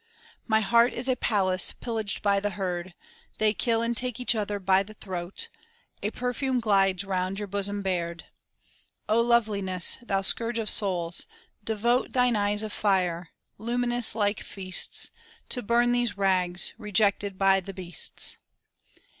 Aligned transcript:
My 0.47 0.61
heart 0.61 0.93
is 0.93 1.07
a 1.07 1.15
palace 1.15 1.73
pillaged 1.73 2.23
by 2.23 2.39
the 2.39 2.49
herd; 2.49 2.95
They 3.37 3.53
kill 3.53 3.83
and 3.83 3.95
take 3.95 4.19
each 4.19 4.33
other 4.33 4.57
by 4.57 4.81
the 4.81 4.95
throat! 4.95 5.49
A 6.01 6.09
perfume 6.09 6.59
glides 6.59 7.03
around 7.03 7.37
your 7.37 7.47
bosom 7.47 7.83
bared 7.83 8.25
O 9.07 9.21
loveliness, 9.21 9.99
thou 10.01 10.21
scourge 10.21 10.57
of 10.57 10.71
souls 10.71 11.27
devote 11.63 12.13
Thine 12.13 12.35
eyes 12.35 12.63
of 12.63 12.73
fire 12.73 13.29
luminous 13.59 14.15
like 14.15 14.39
feasts, 14.39 15.11
To 15.49 15.61
burn 15.61 15.91
these 15.91 16.17
rags 16.17 16.73
rejected 16.79 17.37
by 17.37 17.59
the 17.59 17.71
beasts! 17.71 18.37